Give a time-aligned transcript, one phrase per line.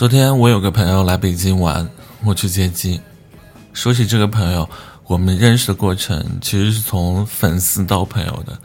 [0.00, 1.86] 昨天我有个朋友来北京玩，
[2.24, 2.98] 我去接机。
[3.74, 4.66] 说起这个朋友，
[5.06, 8.58] 我们认识的过程其实是从粉丝到朋友的。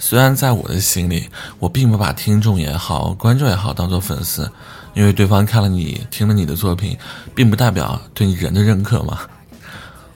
[0.00, 1.28] 虽然在我的心里，
[1.60, 4.50] 我并不把听众也好、观众也好当做粉丝，
[4.94, 6.98] 因为对方看了你、听了你的作品，
[7.36, 9.20] 并不代表对你人的认可嘛。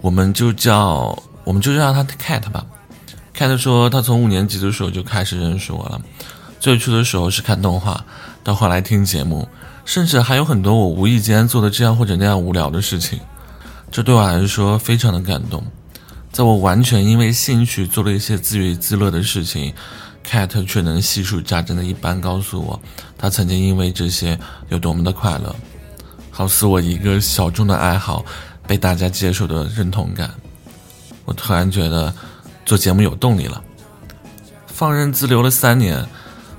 [0.00, 2.64] 我们就叫我们就叫他 Cat 吧。
[3.36, 6.00] Cat 说他从五年级的时候就开始认识我了，
[6.60, 8.04] 最初的时候是看动画，
[8.44, 9.48] 到后来听节目，
[9.84, 13.20] 甚至还有很多我无意间做的这样或者那样无聊的事情，
[13.90, 15.62] 这对我来说非常的感动。
[16.32, 19.72] 在我完全因为兴趣做了一些自娱自乐的事情
[20.28, 22.80] ，Cat 却能细数家珍的一般告诉我，
[23.16, 25.54] 他曾经因为这些有多么的快乐，
[26.30, 28.24] 好似我一个小众的爱好
[28.66, 30.30] 被大家接受的认同感。
[31.24, 32.12] 我突然觉得
[32.66, 33.62] 做节目有动力了。
[34.66, 36.04] 放任自流了三年，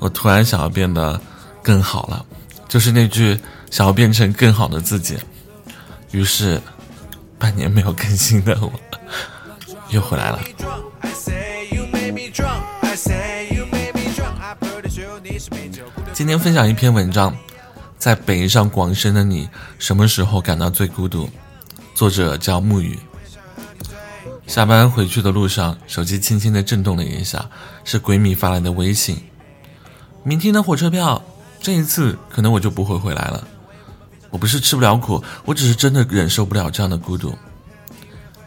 [0.00, 1.20] 我突然想要变得
[1.62, 2.26] 更好了，
[2.70, 3.36] 就是那句
[3.68, 5.18] 想要变成更好的自己。
[6.12, 6.62] 于是，
[7.36, 8.72] 半年没有更新的我。
[9.88, 10.38] 又回来了。
[16.12, 17.36] 今天分享一篇文章，
[17.98, 19.48] 在北上广深的你，
[19.80, 21.28] 什么时候感到最孤独？
[21.92, 22.96] 作者叫木雨。
[24.46, 27.50] 下班回去的路上，手机轻轻的震动了一下，
[27.82, 29.16] 是闺蜜发来的微信
[30.22, 31.20] ：“明天的火车票，
[31.60, 33.46] 这一次可能我就不会回来了。
[34.30, 37.36] 我不是吃不了苦，我只是真的忍受不了这样的孤独。”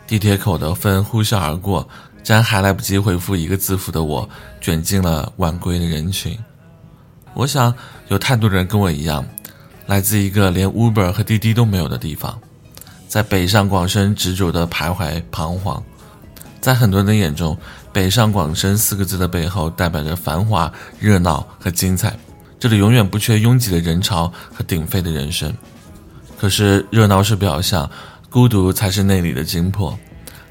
[0.08, 1.88] 地铁口的风呼啸而过，
[2.24, 6.38] 将还来不及回复一个字符的我卷进了晚归的人群。
[7.34, 7.74] 我想，
[8.10, 9.26] 有太多人跟我一样，
[9.88, 12.40] 来自一个连 Uber 和滴滴都没有的地方，
[13.08, 15.82] 在北上广深执着的徘徊彷徨。
[16.62, 17.58] 在很多人的眼中
[17.92, 22.16] ，“北上广深”四个字的背后，代表着繁华、热闹和精彩。
[22.64, 25.54] 这里永远不缺拥挤的人潮和鼎沸的人生。
[26.38, 27.92] 可是，热闹是表象。
[28.30, 30.00] 孤独才是内里的精魄。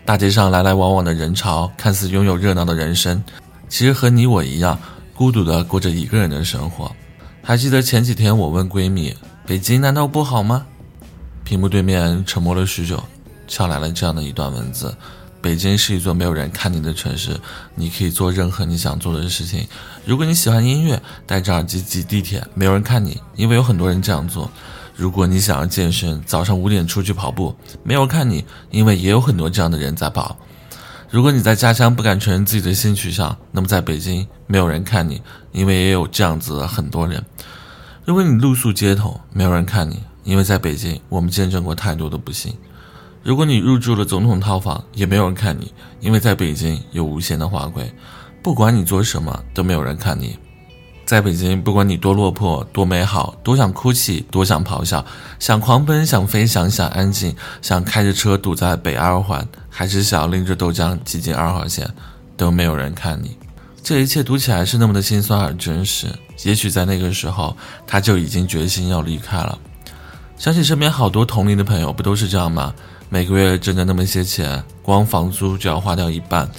[0.05, 3.25] 大街上来来往往的人潮，看似拥有热闹的人生，
[3.67, 4.79] 其实和你我一样，
[5.15, 6.95] 孤独的过着一个人的生活。
[7.43, 9.17] 还记得前几天我问闺蜜
[9.49, 10.67] ：“北京难道不好吗？”
[11.45, 13.03] 屏幕对面沉默了许久，
[13.49, 14.95] 敲来了这样的一段文字
[15.43, 17.39] ：“北京是一座没有人看你的城市，
[17.75, 19.67] 你可以做任何你想做的事情。
[20.07, 24.49] 如果你喜欢音乐，戴着耳机挤地铁，没有人看你，因为有很多人这样做。”
[24.95, 30.37] 如果你想要健身，早上五点出去跑步，没有看你，因为也有很多这样的人在跑。
[31.11, 35.21] 如果你在家乡不敢承认自己的性取向，那么在北京没有人看你，
[35.51, 37.25] 因为也有这样子的很多人。
[38.05, 42.55] 如果你露宿街头，没有人看你，因为在北京我们见证过太多的不幸。
[43.23, 47.93] 如果你入住了总统套房，也没有人看你，因为在北京有无限的华贵。
[48.43, 50.37] 不管你做什么，都没有人看你。
[51.05, 55.05] 在北京，不管你多落魄、多美好、多想哭泣、多想咆哮、
[55.39, 61.89] 想狂奔、想飞翔、想安静、想开着车堵在北二环，还是想拎着豆浆挤进二号线，
[62.37, 63.37] 都没有人看你。
[63.85, 66.07] 这一切读起来是那么的心酸而真实。
[66.45, 67.57] 也许在那个时候，
[67.87, 69.57] 他就已经决心要离开了。
[70.39, 72.75] 想起身边好多同龄的朋友，不都是这样吗？
[73.13, 76.51] 每个月挣的那么些钱，光房租就要花掉一半。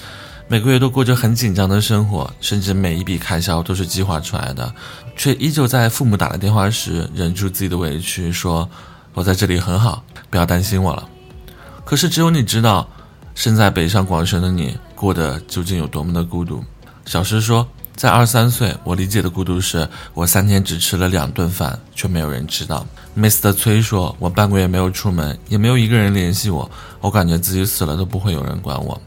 [0.48, 4.72] 每个月都过着很紧张的生活，甚至每一笔开销都是计划出来的，
[5.18, 8.70] 却依旧在父母打来电话时忍住自己的委屈，说
[9.16, 11.10] ：“我在这里很好，不要担心我了。
[11.84, 12.88] ”可是只有你知道，
[13.34, 16.64] 身在北上广深的你过得究竟有多么的孤独。
[17.08, 22.86] 小诗说：“在二三岁，我理解的孤独是我三天只吃了两顿饭，却没有人知道。
[23.16, 23.52] ”Mr.
[23.54, 29.00] 崔说：“我半个月没有出门，也没有一个人联系我，我感觉自己死了都不会有人管我。”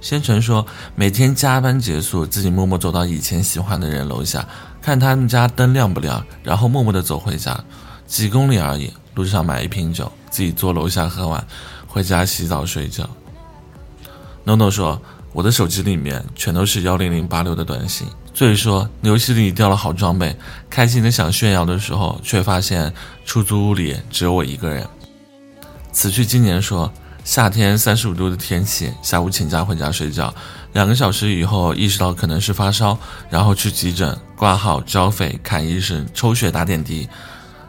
[0.00, 4.46] 仙尘说：“每天加班结束，自己默默走到以前喜欢的人楼下，
[4.80, 7.58] 看他们家灯亮不亮，然后默默地走回家，
[8.06, 8.92] 几公里而已。
[9.14, 11.44] 路上买一瓶酒，自己坐楼下喝完，
[11.86, 13.08] 回家洗澡睡觉。
[14.44, 15.00] ”NONO 说
[15.32, 20.36] ：“我的手机里面全都是幺零零八六的短信。”所以说：“游戏里掉了好装备，
[20.70, 22.92] 开心的想炫耀的时候，却发现
[23.24, 24.86] 出租屋里只有我一个人。”
[25.92, 26.92] 此去今年说。
[27.24, 30.34] 夏天三十五度的天气，下午请假回家睡觉，
[30.72, 32.98] 两个小时以后意识到可能是发烧，
[33.30, 37.08] 然后去急诊挂号交费看医生抽血打点滴，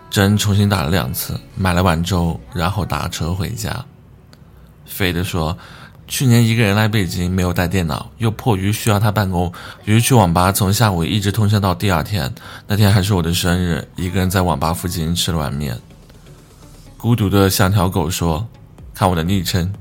[0.10, 3.86] 针重新打了两次，买了碗粥，然后打车回家。
[4.88, 5.56] 飞的说，
[6.08, 9.52] 去年一个人来北京，没有带电脑，又迫于需要他办公，
[9.86, 12.34] 于是去网吧从下午一直通宵到第二天。
[12.68, 15.80] 那天还是我的生日，一个人在网吧附近吃了碗面。
[16.98, 18.48] 孤独的像条狗说。
[18.96, 19.74] 看我的昵称，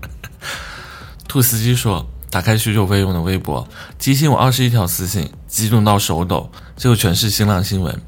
[1.26, 3.66] 兔司机说：“打开许久未用的微博，
[3.98, 6.52] 提醒我二十一条私信，激动到手抖。
[6.76, 7.98] 最后全是新浪新闻。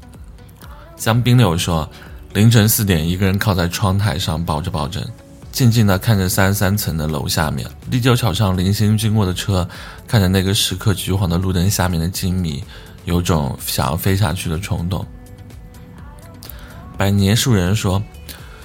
[0.95, 1.89] 江冰柳说，
[2.33, 5.03] 凌晨四点，一个人靠在窗台上抱着抱枕，
[5.51, 9.67] 静静地看着三十三层的楼下面，立交桥上零星经过的车，
[10.07, 12.63] 看着那个时刻橘黄的路灯下面的金米，
[13.05, 15.05] 有种想要飞下去的冲动。
[16.97, 18.01] 百年树人说。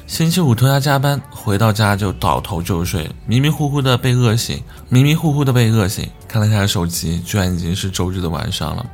[0.07, 6.09] 星期五偷家加班，回到家就倒头就睡，迷迷糊糊的被饿醒，迷迷糊糊的被饿醒。
[6.29, 8.87] 看了下手机，居然已经是周日的晚上了，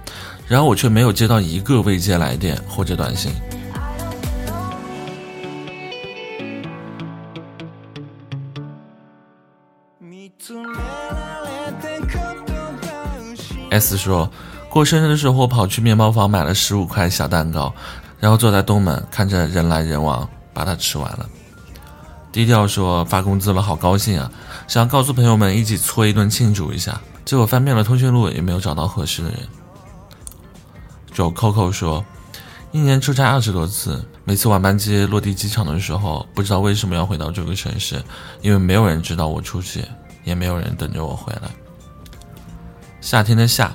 [0.49, 3.31] 然而我却没有接到一个未接来电或者短信。
[13.71, 14.31] S 说，
[14.69, 17.73] 过生日的时候跑去面包房买了十五块小蛋糕，
[18.21, 20.29] 然后坐在东门看着人来人往。
[20.55, 21.27] 把它吃完了。
[22.31, 24.31] 低调说发工资了，好高兴啊！
[24.69, 29.39] 想告诉朋友们一起搓一顿庆祝一下，结果翻遍了通讯录也没有找到合适的人。
[31.11, 32.05] 就 Coco 说，
[32.71, 38.05] 一年出差二十多次，每次晚班机落地机场的时候，不知道为什么要回到这个城市，
[38.43, 39.83] 因为没有人知道我出去，
[40.25, 41.51] 也没有人等着我回来。
[43.01, 43.73] 夏天的夏，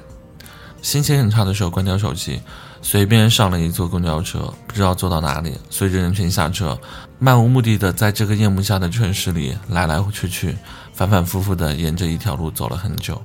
[0.82, 2.42] 心情很差的时候关掉手机。
[2.80, 6.80] 随便上了一坐公交车，不知道坐到哪里，随着人群下车，
[7.20, 10.56] 漫无目的的在这个夜幕下的城市里来来去去，
[10.94, 13.22] 反反复复的沿着一条路走了很久。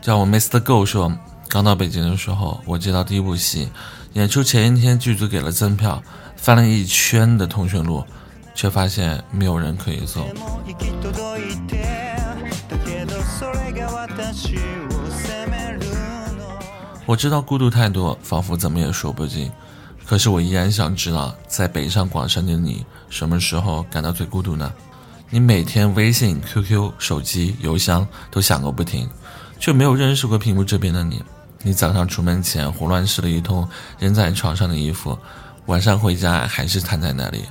[0.00, 0.60] 叫我 Mr.
[0.60, 1.12] Go 说，
[1.48, 3.68] 刚到北京的时候，我接到第一部戏，
[4.14, 6.02] 演出前一天剧组给了赠票，
[6.36, 8.02] 翻了一圈的通讯录，
[8.54, 10.24] 却发现没有人可以送。
[17.06, 19.52] 我知道孤独太多，仿佛怎么也说不尽。
[20.06, 24.72] 可是我依然想知道，在北上广深的你，什么时候感到最孤独呢？
[25.30, 29.08] 你每天微信、QQ、手机、邮箱都响个不停，
[29.58, 31.22] 却没有认识过屏幕这边的你。
[31.62, 33.68] 你早上出门前胡乱试了一通
[33.98, 35.18] 扔在床上的衣服，
[35.66, 37.44] 晚上回家还是瘫在那里。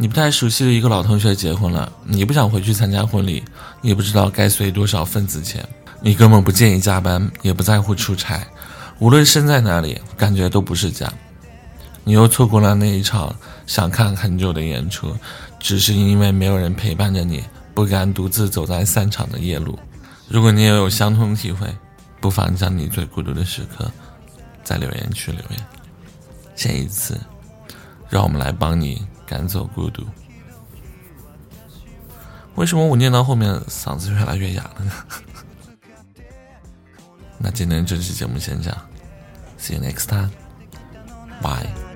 [0.00, 3.42] 你不太熟悉的一个老同学结婚了，你不想回去参加婚礼，
[3.82, 5.68] 也不知道该随多少份子钱。
[6.00, 8.40] 你根本不介意加班，也不在乎出差。
[9.00, 11.12] 无论身在哪里，感觉都不是家。
[12.04, 13.34] 你又错过了那一场
[13.66, 15.16] 想看很久的演出，
[15.58, 17.42] 只是因为没有人陪伴着你，
[17.74, 19.76] 不敢独自走在散场的夜路。
[20.28, 21.66] 如果你也有相同体会，
[22.20, 23.90] 不妨将你最孤独的时刻
[24.62, 25.58] 在留言区留言。
[26.54, 27.18] 这一次，
[28.08, 30.02] 让我们来帮你赶走孤独。
[32.54, 34.92] 为什么我念到后面嗓子越来越哑了呢？
[37.38, 38.74] 那今天这期节目先讲
[39.60, 41.87] ，See you next time，bye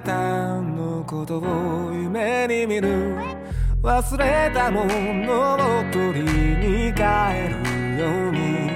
[0.00, 3.16] なたのことを夢に見る。
[3.82, 7.02] 忘れたものを取りに帰
[7.48, 8.70] るように。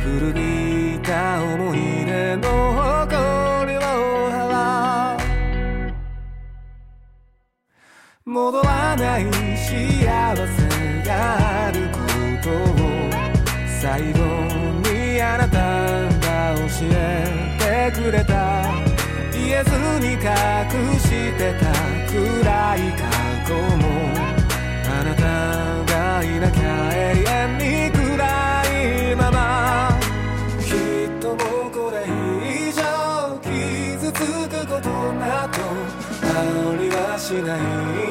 [0.00, 3.80] 古びた思い出の誇りを
[4.30, 5.18] 払う。
[8.24, 9.24] 戻らない
[9.56, 11.98] 幸せがあるこ
[12.42, 12.52] とを
[13.80, 14.18] 最後
[14.88, 15.58] にあなた
[16.26, 18.73] が教えてくれた。
[19.56, 19.70] えず
[20.00, 21.08] に隠し
[21.38, 21.70] てた
[22.10, 23.06] 暗い過
[23.46, 23.84] 去も
[24.88, 25.22] あなた
[25.92, 28.02] がいなきゃ永遠に暗
[29.12, 29.96] いまま
[30.60, 30.74] き
[31.06, 32.82] っともうこれ以上
[33.42, 35.62] 傷つくことなど
[36.22, 37.56] ありはしな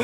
[0.00, 0.03] い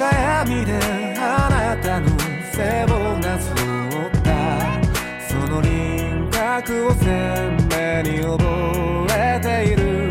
[0.00, 0.08] 暗
[0.46, 0.72] 闇で
[1.18, 2.08] あなたの
[2.54, 3.52] 背をなぞ
[4.08, 4.28] った
[5.28, 8.40] その輪郭を鮮明に覚
[9.10, 10.08] えている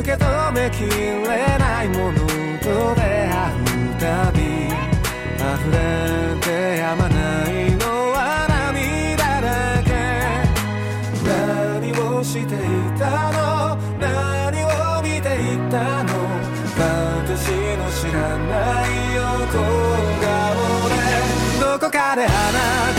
[0.00, 1.22] 受け止めきれ
[1.56, 2.18] ないもの
[2.58, 3.66] と出会う。
[4.00, 4.74] たび溢
[5.70, 5.76] れ
[6.40, 7.14] てやまな
[7.48, 9.88] いのは涙だけ
[11.24, 12.58] 何をしてい
[12.98, 14.35] たの？
[21.60, 22.95] どこかであなた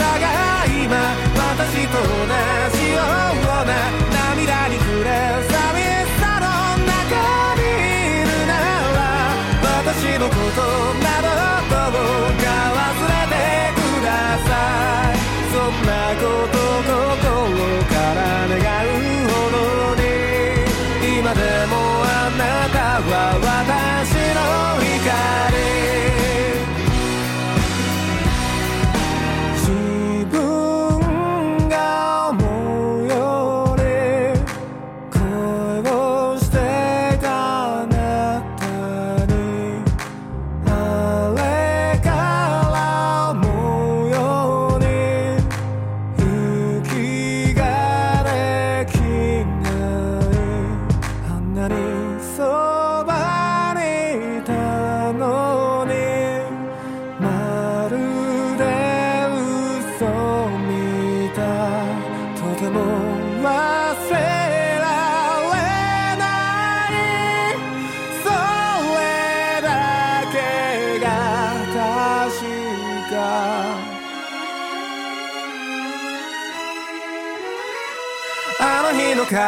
[79.29, 79.43] 悲しみ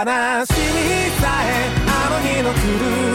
[1.21, 2.59] さえあの日の狂
[3.05, 3.08] い